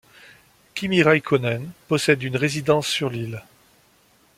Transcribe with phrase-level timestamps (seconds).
[0.73, 3.43] Kimi Räikkönen possède une résidence sur l'île.